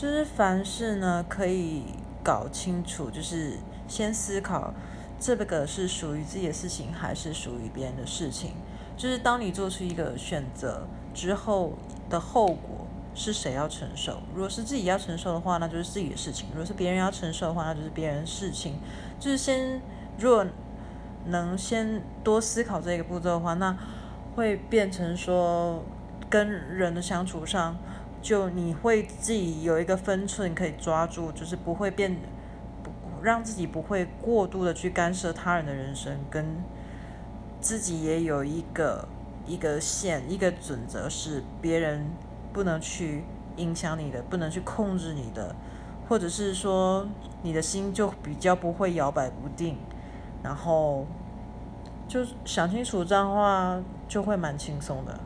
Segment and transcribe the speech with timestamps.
[0.00, 1.82] 就是凡事呢可以
[2.24, 4.72] 搞清楚，就是先思考
[5.18, 8.52] 这个是属于自己的事情还是属于别人的事情。
[8.96, 11.74] 就是当你做出一个选择之后
[12.08, 14.22] 的后果是谁要承受？
[14.34, 18.78] 如果是自己要承受的话，那就是自己的事情；如果是别人要承受的话，那就是别人的事情。
[19.18, 19.82] 就是先
[20.18, 20.46] 如果
[21.26, 23.76] 能先多思考这个步骤的话，那
[24.34, 25.84] 会变成说
[26.30, 27.76] 跟人的相处上。
[28.22, 32.16] 就你会自己有一个分寸可以抓住，就是不会变，
[32.82, 32.90] 不
[33.22, 36.44] 让自己不会过度的去干涉他人的人生，跟
[37.60, 39.08] 自己也有一个
[39.46, 42.06] 一个线一个准则，是别人
[42.52, 43.24] 不能去
[43.56, 45.54] 影响你的，不能去控制你的，
[46.08, 47.06] 或者是说
[47.42, 49.76] 你的心就比较不会摇摆不定，
[50.42, 51.06] 然后
[52.06, 55.18] 就想清楚这样的话，就会蛮轻松的。